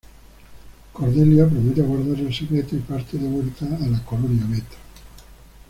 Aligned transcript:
Cordelia 0.93 1.45
promete 1.47 1.83
guardar 1.83 2.17
el 2.19 2.33
secreto, 2.33 2.75
y 2.75 2.79
parte 2.79 3.19
de 3.19 3.27
vuelta 3.29 3.67
a 3.67 3.87
la 3.87 4.03
Colonia 4.03 4.45
Beta. 4.47 4.77